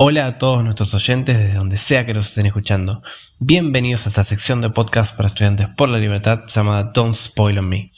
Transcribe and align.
Hola 0.00 0.26
a 0.26 0.38
todos 0.38 0.62
nuestros 0.62 0.94
oyentes 0.94 1.36
desde 1.36 1.54
donde 1.54 1.76
sea 1.76 2.06
que 2.06 2.14
nos 2.14 2.28
estén 2.28 2.46
escuchando. 2.46 3.02
Bienvenidos 3.40 4.06
a 4.06 4.10
esta 4.10 4.22
sección 4.22 4.60
de 4.60 4.70
podcast 4.70 5.16
para 5.16 5.26
estudiantes 5.26 5.66
por 5.76 5.88
la 5.88 5.98
libertad 5.98 6.44
llamada 6.46 6.92
Don't 6.94 7.16
Spoil 7.16 7.58
on 7.58 7.68
Me. 7.68 7.90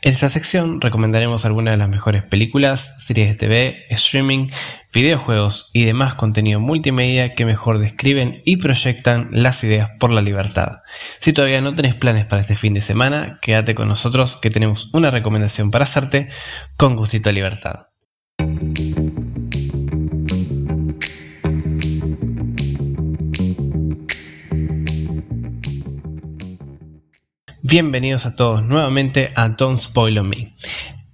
En 0.00 0.12
esta 0.12 0.30
sección 0.30 0.80
recomendaremos 0.80 1.44
algunas 1.44 1.74
de 1.74 1.76
las 1.76 1.90
mejores 1.90 2.22
películas, 2.22 3.04
series 3.04 3.28
de 3.28 3.36
TV, 3.36 3.84
streaming, 3.90 4.48
videojuegos 4.94 5.68
y 5.74 5.84
demás 5.84 6.14
contenido 6.14 6.58
multimedia 6.58 7.34
que 7.34 7.44
mejor 7.44 7.80
describen 7.80 8.40
y 8.46 8.56
proyectan 8.56 9.28
las 9.30 9.62
ideas 9.62 9.90
por 10.00 10.10
la 10.10 10.22
libertad. 10.22 10.78
Si 11.18 11.34
todavía 11.34 11.60
no 11.60 11.74
tenés 11.74 11.94
planes 11.94 12.24
para 12.24 12.40
este 12.40 12.56
fin 12.56 12.72
de 12.72 12.80
semana, 12.80 13.38
quédate 13.42 13.74
con 13.74 13.88
nosotros 13.88 14.36
que 14.36 14.48
tenemos 14.48 14.88
una 14.94 15.10
recomendación 15.10 15.70
para 15.70 15.84
hacerte 15.84 16.30
con 16.78 16.96
gustito 16.96 17.28
a 17.28 17.32
libertad. 17.32 17.91
Bienvenidos 27.72 28.26
a 28.26 28.36
todos 28.36 28.62
nuevamente 28.62 29.32
a 29.34 29.48
Don't 29.48 29.78
Spoil 29.78 30.18
on 30.18 30.28
Me. 30.28 30.54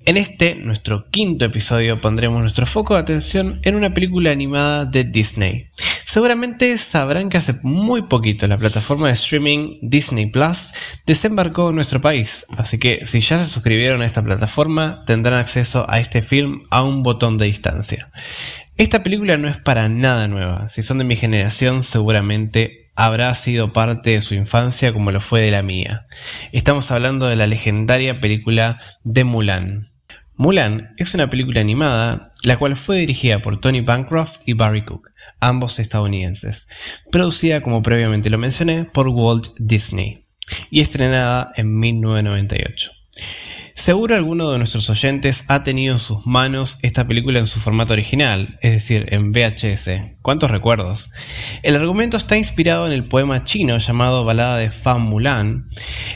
En 0.05 0.17
este, 0.17 0.57
nuestro 0.57 1.09
quinto 1.09 1.45
episodio, 1.45 2.01
pondremos 2.01 2.41
nuestro 2.41 2.67
foco 2.67 2.95
de 2.95 3.01
atención 3.01 3.61
en 3.63 3.77
una 3.77 3.95
película 3.95 4.33
animada 4.33 4.85
de 4.85 5.05
Disney. 5.05 5.69
Seguramente 6.05 6.77
sabrán 6.77 7.29
que 7.29 7.37
hace 7.37 7.61
muy 7.63 8.03
poquito 8.03 8.49
la 8.49 8.59
plataforma 8.59 9.07
de 9.07 9.13
streaming 9.13 9.79
Disney 9.83 10.27
Plus 10.27 10.73
desembarcó 11.07 11.69
en 11.69 11.77
nuestro 11.77 12.01
país, 12.01 12.45
así 12.57 12.77
que 12.77 13.07
si 13.07 13.21
ya 13.21 13.39
se 13.39 13.45
suscribieron 13.45 14.03
a 14.03 14.07
esta 14.07 14.25
plataforma 14.25 15.05
tendrán 15.07 15.39
acceso 15.39 15.87
a 15.89 16.01
este 16.01 16.23
film 16.23 16.63
a 16.71 16.83
un 16.83 17.05
botón 17.05 17.39
de 17.39 17.47
distancia. 17.47 18.11
Esta 18.79 19.03
película 19.03 19.37
no 19.37 19.49
es 19.49 19.59
para 19.59 19.89
nada 19.89 20.29
nueva, 20.29 20.69
si 20.69 20.83
son 20.83 20.99
de 20.99 21.05
mi 21.05 21.17
generación 21.17 21.83
seguramente 21.83 22.93
habrá 22.95 23.35
sido 23.35 23.73
parte 23.73 24.11
de 24.13 24.21
su 24.21 24.37
infancia 24.37 24.93
como 24.93 25.11
lo 25.11 25.21
fue 25.21 25.43
de 25.43 25.51
la 25.51 25.65
mía. 25.65 26.07
Estamos 26.53 26.93
hablando 26.93 27.27
de 27.27 27.35
la 27.35 27.49
legendaria 27.49 28.21
película 28.21 28.79
de 29.03 29.25
Mulan. 29.25 29.89
Mulan 30.37 30.95
es 30.97 31.13
una 31.15 31.29
película 31.29 31.61
animada, 31.61 32.31
la 32.45 32.57
cual 32.57 32.77
fue 32.77 32.99
dirigida 32.99 33.43
por 33.43 33.61
Tony 33.61 33.81
Bancroft 33.81 34.43
y 34.47 34.53
Barry 34.53 34.85
Cook, 34.85 35.11
ambos 35.41 35.81
estadounidenses, 35.81 36.69
producida 37.11 37.63
como 37.63 37.83
previamente 37.83 38.31
lo 38.31 38.39
mencioné 38.39 38.85
por 38.85 39.09
Walt 39.09 39.49
Disney 39.59 40.25
y 40.71 40.83
estrenada 40.83 41.51
en 41.57 41.77
1998. 41.77 42.93
Seguro 43.79 44.17
alguno 44.17 44.51
de 44.51 44.59
nuestros 44.59 44.91
oyentes 44.91 45.45
ha 45.47 45.63
tenido 45.63 45.93
en 45.93 46.01
sus 46.01 46.27
manos 46.27 46.81
esta 46.83 47.07
película 47.07 47.39
en 47.39 47.47
su 47.47 47.61
formato 47.61 47.93
original, 47.93 48.59
es 48.61 48.73
decir, 48.73 49.07
en 49.11 49.31
VHS. 49.31 50.19
¿Cuántos 50.21 50.51
recuerdos? 50.51 51.13
El 51.63 51.77
argumento 51.77 52.17
está 52.17 52.37
inspirado 52.37 52.89
en 52.89 52.93
el 52.93 53.07
poema 53.07 53.45
chino 53.45 53.79
llamado 53.79 54.25
Balada 54.25 54.57
de 54.57 54.73
Fan 54.73 55.03
Mulan. 55.03 55.69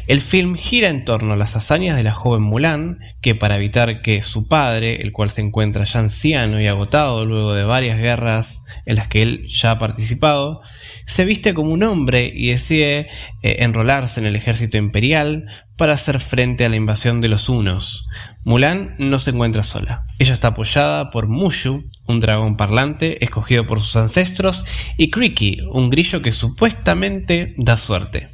El 0.08 0.20
film 0.20 0.56
gira 0.56 0.88
en 0.88 1.05
torno 1.05 1.34
a 1.34 1.36
las 1.36 1.55
hazañas 1.55 1.96
de 1.96 2.02
la 2.02 2.12
joven 2.12 2.42
Mulan, 2.42 2.98
que 3.20 3.36
para 3.36 3.55
evitar 3.55 4.02
que 4.02 4.22
su 4.22 4.48
padre, 4.48 5.00
el 5.00 5.12
cual 5.12 5.30
se 5.30 5.42
encuentra 5.42 5.84
ya 5.84 6.00
anciano 6.00 6.60
y 6.60 6.66
agotado 6.66 7.24
luego 7.27 7.55
de 7.55 7.62
varias 7.62 7.96
guerras 7.96 8.64
en 8.86 8.96
las 8.96 9.06
que 9.06 9.22
él 9.22 9.46
ya 9.46 9.70
ha 9.70 9.78
participado, 9.78 10.62
se 11.06 11.24
viste 11.24 11.55
como 11.55 11.70
un 11.70 11.84
hombre 11.84 12.28
y 12.34 12.48
decide 12.48 13.06
eh, 13.42 13.58
enrolarse 13.60 14.18
en 14.18 14.27
el 14.27 14.34
ejército 14.34 14.78
imperial 14.78 15.46
para 15.76 15.94
hacer 15.94 16.20
frente 16.20 16.64
a 16.64 16.68
la 16.68 16.76
invasión 16.76 17.20
de 17.20 17.28
los 17.28 17.48
Hunos. 17.48 18.08
Mulan 18.44 18.94
no 18.98 19.18
se 19.18 19.30
encuentra 19.30 19.62
sola. 19.62 20.06
Ella 20.18 20.32
está 20.32 20.48
apoyada 20.48 21.10
por 21.10 21.28
Mushu, 21.28 21.90
un 22.06 22.20
dragón 22.20 22.56
parlante 22.56 23.24
escogido 23.24 23.66
por 23.66 23.80
sus 23.80 23.96
ancestros, 23.96 24.64
y 24.96 25.10
Creaky, 25.10 25.60
un 25.70 25.90
grillo 25.90 26.22
que 26.22 26.32
supuestamente 26.32 27.54
da 27.56 27.76
suerte. 27.76 28.28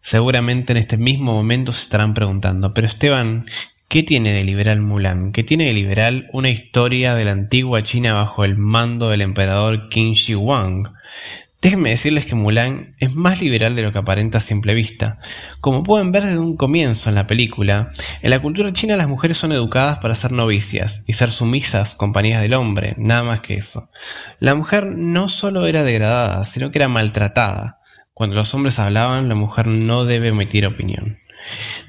Seguramente 0.00 0.72
en 0.72 0.76
este 0.76 0.98
mismo 0.98 1.32
momento 1.32 1.72
se 1.72 1.82
estarán 1.82 2.14
preguntando, 2.14 2.72
pero 2.72 2.86
Esteban, 2.86 3.46
¿qué 3.88 4.02
tiene 4.02 4.32
de 4.32 4.44
liberal 4.44 4.80
Mulan? 4.80 5.32
¿Qué 5.32 5.42
tiene 5.42 5.64
de 5.64 5.72
liberal 5.72 6.28
una 6.32 6.50
historia 6.50 7.14
de 7.14 7.24
la 7.24 7.32
antigua 7.32 7.82
China 7.82 8.12
bajo 8.12 8.44
el 8.44 8.56
mando 8.56 9.08
del 9.08 9.22
emperador 9.22 9.88
Qin 9.88 10.12
Shi 10.12 10.34
Huang? 10.34 10.92
Déjenme 11.62 11.90
decirles 11.90 12.26
que 12.26 12.34
Mulan 12.34 12.94
es 12.98 13.14
más 13.14 13.40
liberal 13.40 13.74
de 13.74 13.82
lo 13.82 13.92
que 13.92 13.98
aparenta 13.98 14.38
a 14.38 14.42
simple 14.42 14.74
vista. 14.74 15.18
Como 15.60 15.82
pueden 15.82 16.12
ver 16.12 16.24
desde 16.24 16.38
un 16.38 16.56
comienzo 16.56 17.08
en 17.08 17.14
la 17.14 17.26
película, 17.26 17.92
en 18.20 18.30
la 18.30 18.40
cultura 18.40 18.72
china 18.72 18.96
las 18.96 19.08
mujeres 19.08 19.38
son 19.38 19.52
educadas 19.52 19.98
para 19.98 20.14
ser 20.14 20.32
novicias 20.32 21.04
y 21.06 21.14
ser 21.14 21.30
sumisas, 21.30 21.94
compañías 21.94 22.42
del 22.42 22.54
hombre, 22.54 22.94
nada 22.98 23.22
más 23.22 23.40
que 23.40 23.54
eso. 23.54 23.88
La 24.38 24.54
mujer 24.54 24.84
no 24.84 25.28
solo 25.28 25.66
era 25.66 25.82
degradada, 25.82 26.44
sino 26.44 26.70
que 26.70 26.78
era 26.78 26.88
maltratada. 26.88 27.80
Cuando 28.12 28.36
los 28.36 28.54
hombres 28.54 28.78
hablaban, 28.78 29.28
la 29.28 29.34
mujer 29.34 29.66
no 29.66 30.04
debe 30.04 30.28
emitir 30.28 30.66
opinión. 30.66 31.18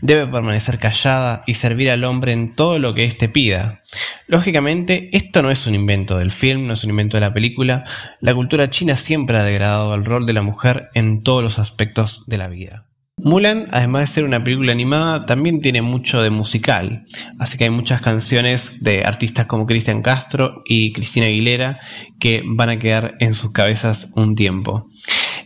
Debe 0.01 0.27
permanecer 0.27 0.77
callada 0.77 1.43
y 1.47 1.55
servir 1.55 1.89
al 1.89 2.03
hombre 2.03 2.31
en 2.31 2.55
todo 2.55 2.79
lo 2.79 2.93
que 2.93 3.05
éste 3.05 3.29
pida. 3.29 3.81
Lógicamente, 4.27 5.09
esto 5.11 5.41
no 5.41 5.49
es 5.49 5.65
un 5.67 5.75
invento 5.75 6.17
del 6.17 6.31
film, 6.31 6.67
no 6.67 6.73
es 6.73 6.83
un 6.83 6.91
invento 6.91 7.17
de 7.17 7.21
la 7.21 7.33
película. 7.33 7.83
La 8.19 8.35
cultura 8.35 8.69
china 8.69 8.95
siempre 8.95 9.37
ha 9.37 9.43
degradado 9.43 9.95
el 9.95 10.05
rol 10.05 10.25
de 10.25 10.33
la 10.33 10.41
mujer 10.41 10.89
en 10.93 11.23
todos 11.23 11.41
los 11.41 11.59
aspectos 11.59 12.23
de 12.27 12.37
la 12.37 12.47
vida. 12.47 12.87
Mulan, 13.19 13.65
además 13.71 14.01
de 14.01 14.07
ser 14.07 14.25
una 14.25 14.43
película 14.43 14.71
animada, 14.71 15.25
también 15.25 15.59
tiene 15.59 15.81
mucho 15.81 16.21
de 16.21 16.29
musical, 16.29 17.05
así 17.39 17.57
que 17.57 17.63
hay 17.63 17.71
muchas 17.71 17.99
canciones 17.99 18.73
de 18.81 19.05
artistas 19.05 19.47
como 19.47 19.65
Cristian 19.65 20.03
Castro 20.03 20.61
y 20.65 20.93
Cristina 20.93 21.25
Aguilera 21.25 21.79
que 22.19 22.43
van 22.45 22.69
a 22.69 22.77
quedar 22.77 23.15
en 23.19 23.33
sus 23.33 23.51
cabezas 23.53 24.11
un 24.15 24.35
tiempo. 24.35 24.87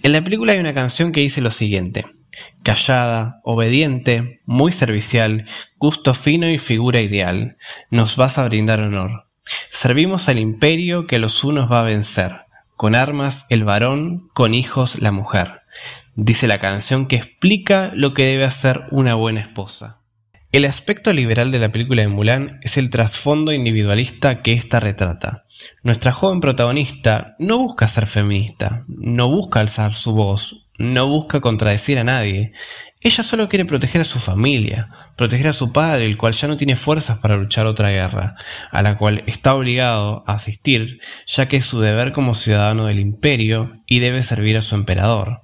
En 0.03 0.11
la 0.11 0.21
película 0.21 0.51
hay 0.51 0.59
una 0.59 0.73
canción 0.73 1.13
que 1.13 1.21
dice 1.21 1.39
lo 1.39 1.49
siguiente 1.49 2.05
callada, 2.63 3.41
obediente, 3.43 4.41
muy 4.45 4.71
servicial, 4.71 5.45
gusto 5.77 6.13
fino 6.13 6.49
y 6.49 6.57
figura 6.57 7.01
ideal, 7.01 7.57
nos 7.89 8.15
vas 8.15 8.37
a 8.37 8.45
brindar 8.45 8.79
honor. 8.79 9.27
Servimos 9.69 10.29
al 10.29 10.39
imperio 10.39 11.07
que 11.07 11.19
los 11.19 11.43
unos 11.43 11.71
va 11.71 11.81
a 11.81 11.85
vencer, 11.85 12.31
con 12.75 12.95
armas 12.95 13.45
el 13.49 13.63
varón, 13.63 14.29
con 14.33 14.53
hijos 14.53 14.99
la 15.01 15.11
mujer. 15.11 15.61
Dice 16.15 16.47
la 16.47 16.59
canción 16.59 17.07
que 17.07 17.15
explica 17.15 17.91
lo 17.93 18.13
que 18.13 18.25
debe 18.25 18.43
hacer 18.43 18.81
una 18.91 19.15
buena 19.15 19.41
esposa. 19.41 20.01
El 20.51 20.65
aspecto 20.65 21.13
liberal 21.13 21.49
de 21.51 21.59
la 21.59 21.71
película 21.71 22.01
de 22.01 22.09
Mulan 22.09 22.59
es 22.61 22.75
el 22.75 22.89
trasfondo 22.89 23.53
individualista 23.53 24.37
que 24.39 24.51
ésta 24.51 24.81
retrata. 24.81 25.45
Nuestra 25.81 26.11
joven 26.11 26.41
protagonista 26.41 27.35
no 27.39 27.57
busca 27.59 27.87
ser 27.87 28.05
feminista, 28.05 28.83
no 28.89 29.29
busca 29.31 29.61
alzar 29.61 29.93
su 29.93 30.13
voz, 30.13 30.67
no 30.81 31.07
busca 31.07 31.39
contradecir 31.39 31.99
a 31.99 32.03
nadie. 32.03 32.53
Ella 32.99 33.23
solo 33.23 33.49
quiere 33.49 33.65
proteger 33.65 34.01
a 34.01 34.05
su 34.05 34.19
familia, 34.19 34.89
proteger 35.15 35.47
a 35.47 35.53
su 35.53 35.71
padre, 35.71 36.05
el 36.05 36.17
cual 36.17 36.33
ya 36.33 36.47
no 36.47 36.57
tiene 36.57 36.75
fuerzas 36.75 37.19
para 37.19 37.37
luchar 37.37 37.65
otra 37.65 37.89
guerra, 37.89 38.35
a 38.69 38.83
la 38.83 38.97
cual 38.97 39.23
está 39.25 39.55
obligado 39.55 40.23
a 40.27 40.33
asistir, 40.33 40.99
ya 41.25 41.47
que 41.47 41.57
es 41.57 41.65
su 41.65 41.79
deber 41.79 42.11
como 42.11 42.33
ciudadano 42.33 42.85
del 42.85 42.99
imperio 42.99 43.81
y 43.87 43.99
debe 43.99 44.21
servir 44.21 44.57
a 44.57 44.61
su 44.61 44.75
emperador. 44.75 45.41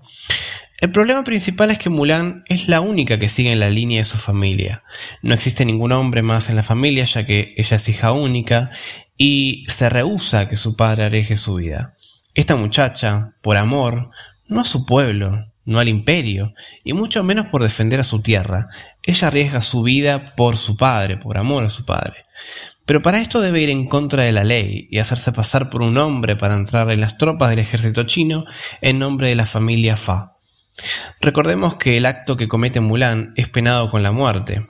El 0.80 0.92
problema 0.92 1.24
principal 1.24 1.72
es 1.72 1.80
que 1.80 1.90
Mulan 1.90 2.44
es 2.48 2.68
la 2.68 2.82
única 2.82 3.18
que 3.18 3.30
sigue 3.30 3.52
en 3.52 3.60
la 3.60 3.72
línea 3.72 4.00
de 4.00 4.06
su 4.06 4.18
familia. 4.18 4.84
No 5.24 5.34
existe 5.34 5.66
ningún 5.66 5.92
hombre 5.92 6.22
más 6.22 6.50
en 6.50 6.56
la 6.56 6.62
familia 6.62 7.04
ya 7.06 7.26
que 7.26 7.56
ella 7.58 7.78
es 7.78 7.90
hija 7.90 8.12
única 8.12 8.70
y 9.18 9.64
se 9.68 9.90
rehúsa 9.90 10.42
a 10.42 10.50
que 10.50 10.56
su 10.56 10.76
padre 10.76 11.06
aleje 11.06 11.36
su 11.36 11.56
vida. 11.56 11.96
Esta 12.36 12.56
muchacha, 12.56 13.34
por 13.42 13.58
amor, 13.58 14.12
no 14.48 14.62
a 14.62 14.64
su 14.64 14.86
pueblo, 14.86 15.52
no 15.66 15.80
al 15.80 15.90
imperio, 15.90 16.54
y 16.84 16.94
mucho 16.94 17.24
menos 17.24 17.48
por 17.48 17.62
defender 17.62 18.00
a 18.00 18.06
su 18.06 18.22
tierra. 18.22 18.70
Ella 19.04 19.28
arriesga 19.28 19.62
su 19.62 19.84
vida 19.84 20.36
por 20.36 20.56
su 20.56 20.78
padre, 20.78 21.18
por 21.18 21.38
amor 21.38 21.64
a 21.64 21.70
su 21.70 21.86
padre. 21.86 22.24
Pero 22.86 23.02
para 23.02 23.20
esto 23.20 23.42
debe 23.42 23.62
ir 23.62 23.70
en 23.70 23.88
contra 23.88 24.24
de 24.24 24.32
la 24.32 24.46
ley 24.46 24.88
y 24.90 25.00
hacerse 25.00 25.34
pasar 25.34 25.70
por 25.70 25.82
un 25.82 25.98
hombre 25.98 26.38
para 26.38 26.56
entrar 26.56 26.90
en 26.90 27.02
las 27.02 27.18
tropas 27.18 27.50
del 27.50 27.60
ejército 27.60 28.04
chino 28.04 28.46
en 28.80 28.98
nombre 28.98 29.28
de 29.28 29.36
la 29.36 29.46
familia 29.46 29.98
Fa. 29.98 30.38
Recordemos 31.20 31.76
que 31.76 31.98
el 31.98 32.06
acto 32.06 32.38
que 32.38 32.48
comete 32.48 32.80
Mulan 32.80 33.34
es 33.36 33.50
penado 33.50 33.92
con 33.92 34.04
la 34.04 34.14
muerte. 34.14 34.66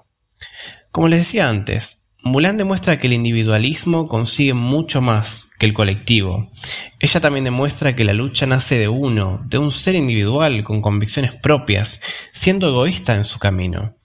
Como 0.91 1.09
les 1.09 1.19
decía 1.19 1.47
antes, 1.47 1.96
Mulan 2.23 2.57
demuestra 2.57 2.97
que 2.97 3.07
el 3.07 3.13
individualismo 3.13 4.07
consigue 4.07 4.53
mucho 4.53 5.01
más 5.01 5.49
que 5.59 5.65
el 5.65 5.73
colectivo. 5.73 6.51
Ella 6.99 7.21
también 7.21 7.45
demuestra 7.45 7.95
que 7.95 8.03
la 8.03 8.13
lucha 8.13 8.45
nace 8.47 8.79
de 8.79 8.87
uno, 8.87 9.41
de 9.45 9.59
un 9.59 9.71
ser 9.71 9.95
individual 9.95 10.63
con 10.63 10.81
convicciones 10.81 11.35
propias, 11.35 12.01
siendo 12.31 12.69
egoísta 12.69 13.15
en 13.15 13.23
su 13.23 13.39
camino. 13.39 13.95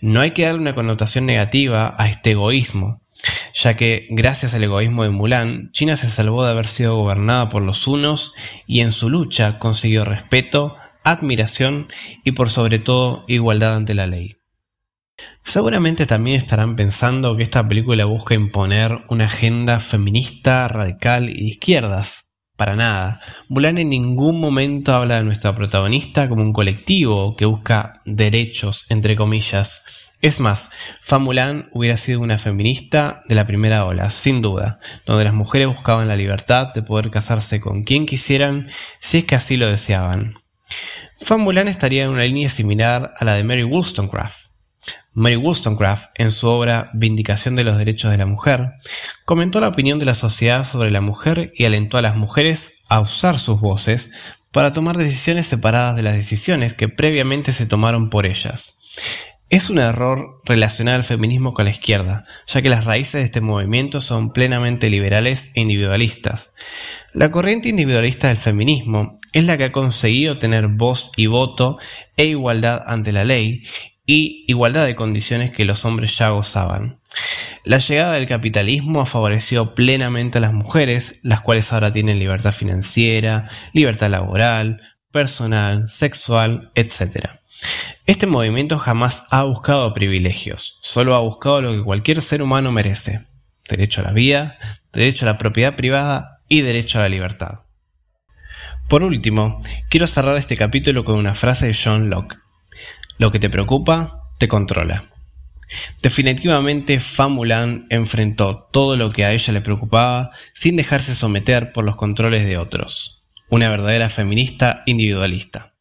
No 0.00 0.20
hay 0.20 0.32
que 0.32 0.44
darle 0.44 0.62
una 0.62 0.74
connotación 0.74 1.26
negativa 1.26 1.94
a 1.98 2.08
este 2.08 2.30
egoísmo, 2.32 3.02
ya 3.54 3.76
que 3.76 4.06
gracias 4.10 4.54
al 4.54 4.64
egoísmo 4.64 5.02
de 5.04 5.10
Mulan, 5.10 5.70
China 5.72 5.96
se 5.96 6.08
salvó 6.08 6.44
de 6.44 6.50
haber 6.50 6.66
sido 6.66 6.96
gobernada 6.96 7.50
por 7.50 7.62
los 7.62 7.86
unos 7.86 8.32
y 8.66 8.80
en 8.80 8.92
su 8.92 9.10
lucha 9.10 9.58
consiguió 9.58 10.04
respeto, 10.06 10.76
admiración 11.04 11.88
y 12.24 12.32
por 12.32 12.48
sobre 12.48 12.78
todo 12.78 13.24
igualdad 13.28 13.76
ante 13.76 13.94
la 13.94 14.06
ley. 14.06 14.39
Seguramente 15.42 16.06
también 16.06 16.36
estarán 16.36 16.76
pensando 16.76 17.36
que 17.36 17.42
esta 17.42 17.66
película 17.66 18.04
busca 18.04 18.34
imponer 18.34 19.04
una 19.08 19.24
agenda 19.26 19.80
feminista, 19.80 20.68
radical 20.68 21.30
y 21.30 21.34
de 21.34 21.48
izquierdas. 21.48 22.26
para 22.56 22.76
nada. 22.76 23.22
Mulan 23.48 23.78
en 23.78 23.88
ningún 23.88 24.38
momento 24.38 24.94
habla 24.94 25.16
de 25.16 25.24
nuestra 25.24 25.54
protagonista 25.54 26.28
como 26.28 26.42
un 26.42 26.52
colectivo 26.52 27.34
que 27.34 27.46
busca 27.46 28.02
derechos, 28.04 28.84
entre 28.90 29.16
comillas. 29.16 29.82
Es 30.20 30.38
más, 30.38 30.70
Fa 31.00 31.18
Mulan 31.18 31.70
hubiera 31.72 31.96
sido 31.96 32.20
una 32.20 32.36
feminista 32.36 33.22
de 33.26 33.34
la 33.34 33.46
primera 33.46 33.86
ola, 33.86 34.10
sin 34.10 34.42
duda, 34.42 34.78
donde 35.06 35.24
las 35.24 35.32
mujeres 35.32 35.68
buscaban 35.68 36.08
la 36.08 36.16
libertad 36.16 36.74
de 36.74 36.82
poder 36.82 37.10
casarse 37.10 37.58
con 37.58 37.84
quien 37.84 38.04
quisieran 38.04 38.68
si 38.98 39.18
es 39.18 39.24
que 39.24 39.36
así 39.36 39.56
lo 39.56 39.66
deseaban. 39.66 40.34
Fa 41.18 41.38
Mulan 41.38 41.68
estaría 41.68 42.04
en 42.04 42.10
una 42.10 42.24
línea 42.24 42.50
similar 42.50 43.14
a 43.18 43.24
la 43.24 43.34
de 43.34 43.44
Mary 43.44 43.64
Wollstonecraft, 43.64 44.49
Mary 45.12 45.36
Wollstonecraft, 45.36 46.10
en 46.14 46.30
su 46.30 46.46
obra 46.48 46.90
Vindicación 46.94 47.56
de 47.56 47.64
los 47.64 47.78
Derechos 47.78 48.10
de 48.10 48.18
la 48.18 48.26
Mujer, 48.26 48.74
comentó 49.24 49.60
la 49.60 49.68
opinión 49.68 49.98
de 49.98 50.04
la 50.04 50.14
sociedad 50.14 50.64
sobre 50.64 50.90
la 50.90 51.00
mujer 51.00 51.52
y 51.54 51.64
alentó 51.64 51.98
a 51.98 52.02
las 52.02 52.16
mujeres 52.16 52.84
a 52.88 53.00
usar 53.00 53.38
sus 53.38 53.60
voces 53.60 54.10
para 54.52 54.72
tomar 54.72 54.96
decisiones 54.96 55.46
separadas 55.46 55.96
de 55.96 56.02
las 56.02 56.14
decisiones 56.14 56.74
que 56.74 56.88
previamente 56.88 57.52
se 57.52 57.66
tomaron 57.66 58.10
por 58.10 58.26
ellas. 58.26 58.78
Es 59.48 59.68
un 59.68 59.80
error 59.80 60.40
relacionar 60.44 60.94
al 60.94 61.02
feminismo 61.02 61.54
con 61.54 61.64
la 61.64 61.72
izquierda, 61.72 62.24
ya 62.46 62.62
que 62.62 62.68
las 62.68 62.84
raíces 62.84 63.14
de 63.14 63.22
este 63.24 63.40
movimiento 63.40 64.00
son 64.00 64.32
plenamente 64.32 64.90
liberales 64.90 65.50
e 65.54 65.60
individualistas. 65.60 66.54
La 67.14 67.32
corriente 67.32 67.68
individualista 67.68 68.28
del 68.28 68.36
feminismo 68.36 69.16
es 69.32 69.44
la 69.44 69.58
que 69.58 69.64
ha 69.64 69.72
conseguido 69.72 70.38
tener 70.38 70.68
voz 70.68 71.10
y 71.16 71.26
voto 71.26 71.78
e 72.16 72.26
igualdad 72.26 72.80
ante 72.86 73.10
la 73.10 73.24
ley 73.24 73.64
y 74.12 74.44
igualdad 74.48 74.86
de 74.86 74.96
condiciones 74.96 75.52
que 75.52 75.64
los 75.64 75.84
hombres 75.84 76.18
ya 76.18 76.30
gozaban. 76.30 76.98
La 77.62 77.78
llegada 77.78 78.14
del 78.14 78.26
capitalismo 78.26 79.00
ha 79.00 79.06
favorecido 79.06 79.76
plenamente 79.76 80.38
a 80.38 80.40
las 80.40 80.52
mujeres, 80.52 81.20
las 81.22 81.42
cuales 81.42 81.72
ahora 81.72 81.92
tienen 81.92 82.18
libertad 82.18 82.50
financiera, 82.50 83.48
libertad 83.72 84.10
laboral, 84.10 84.80
personal, 85.12 85.88
sexual, 85.88 86.72
etc. 86.74 87.28
Este 88.04 88.26
movimiento 88.26 88.80
jamás 88.80 89.26
ha 89.30 89.44
buscado 89.44 89.94
privilegios, 89.94 90.80
solo 90.82 91.14
ha 91.14 91.20
buscado 91.20 91.62
lo 91.62 91.70
que 91.70 91.84
cualquier 91.84 92.20
ser 92.20 92.42
humano 92.42 92.72
merece. 92.72 93.20
Derecho 93.68 94.00
a 94.00 94.04
la 94.06 94.12
vida, 94.12 94.58
derecho 94.92 95.24
a 95.24 95.30
la 95.30 95.38
propiedad 95.38 95.76
privada 95.76 96.42
y 96.48 96.62
derecho 96.62 96.98
a 96.98 97.02
la 97.02 97.10
libertad. 97.10 97.60
Por 98.88 99.04
último, 99.04 99.60
quiero 99.88 100.08
cerrar 100.08 100.36
este 100.36 100.56
capítulo 100.56 101.04
con 101.04 101.16
una 101.16 101.36
frase 101.36 101.68
de 101.68 101.78
John 101.80 102.10
Locke. 102.10 102.38
Lo 103.20 103.30
que 103.30 103.38
te 103.38 103.50
preocupa, 103.50 104.22
te 104.38 104.48
controla. 104.48 105.10
Definitivamente 106.00 107.00
Famulan 107.00 107.86
enfrentó 107.90 108.66
todo 108.72 108.96
lo 108.96 109.10
que 109.10 109.26
a 109.26 109.34
ella 109.34 109.52
le 109.52 109.60
preocupaba 109.60 110.30
sin 110.54 110.74
dejarse 110.74 111.14
someter 111.14 111.70
por 111.72 111.84
los 111.84 111.96
controles 111.96 112.46
de 112.46 112.56
otros. 112.56 113.26
Una 113.50 113.68
verdadera 113.68 114.08
feminista 114.08 114.82
individualista. 114.86 115.74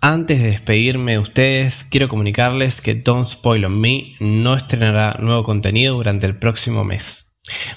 Antes 0.00 0.40
de 0.40 0.46
despedirme 0.46 1.12
de 1.12 1.18
ustedes, 1.18 1.82
quiero 1.90 2.06
comunicarles 2.06 2.80
que 2.80 2.94
Don't 2.94 3.26
Spoil 3.26 3.64
on 3.64 3.80
Me 3.80 4.14
no 4.20 4.54
estrenará 4.54 5.16
nuevo 5.18 5.42
contenido 5.42 5.96
durante 5.96 6.26
el 6.26 6.38
próximo 6.38 6.84
mes. 6.84 7.27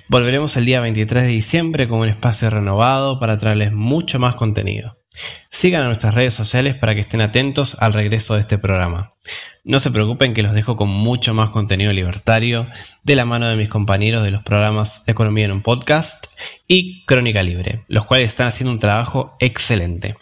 Volveremos 0.07 0.57
el 0.57 0.65
día 0.65 0.81
23 0.81 1.23
de 1.23 1.29
diciembre 1.29 1.87
con 1.87 1.99
un 1.99 2.09
espacio 2.09 2.49
renovado 2.49 3.19
para 3.19 3.37
traerles 3.37 3.71
mucho 3.71 4.19
más 4.19 4.35
contenido. 4.35 4.97
Sigan 5.49 5.83
a 5.83 5.87
nuestras 5.87 6.15
redes 6.15 6.33
sociales 6.33 6.75
para 6.75 6.95
que 6.95 7.01
estén 7.01 7.21
atentos 7.21 7.77
al 7.79 7.93
regreso 7.93 8.33
de 8.33 8.39
este 8.39 8.57
programa. 8.57 9.15
No 9.63 9.79
se 9.79 9.91
preocupen 9.91 10.33
que 10.33 10.41
los 10.41 10.53
dejo 10.53 10.75
con 10.75 10.89
mucho 10.89 11.33
más 11.33 11.49
contenido 11.49 11.93
libertario 11.93 12.67
de 13.03 13.15
la 13.15 13.25
mano 13.25 13.47
de 13.47 13.57
mis 13.57 13.69
compañeros 13.69 14.23
de 14.23 14.31
los 14.31 14.43
programas 14.43 15.03
Economía 15.07 15.45
en 15.45 15.51
un 15.51 15.61
podcast 15.61 16.25
y 16.67 17.05
Crónica 17.05 17.43
Libre, 17.43 17.85
los 17.87 18.05
cuales 18.05 18.27
están 18.27 18.47
haciendo 18.47 18.71
un 18.71 18.79
trabajo 18.79 19.35
excelente. 19.39 20.15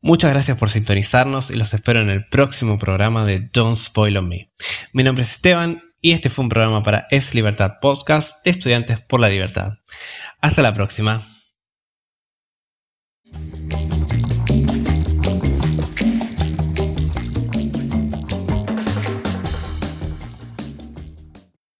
Muchas 0.00 0.32
gracias 0.32 0.58
por 0.58 0.70
sintonizarnos 0.70 1.50
y 1.50 1.54
los 1.54 1.72
espero 1.74 2.00
en 2.00 2.10
el 2.10 2.26
próximo 2.26 2.78
programa 2.78 3.24
de 3.24 3.40
Don't 3.40 3.76
Spoil 3.76 4.16
on 4.16 4.28
Me. 4.28 4.52
Mi 4.92 5.04
nombre 5.04 5.22
es 5.22 5.32
Esteban 5.32 5.82
y 6.02 6.12
este 6.12 6.28
fue 6.28 6.42
un 6.42 6.48
programa 6.50 6.82
para 6.82 7.06
Es 7.10 7.34
Libertad 7.34 7.78
Podcast 7.80 8.44
de 8.44 8.50
Estudiantes 8.50 9.00
por 9.00 9.20
la 9.20 9.30
Libertad. 9.30 9.78
Hasta 10.40 10.60
la 10.60 10.74
próxima. 10.74 11.22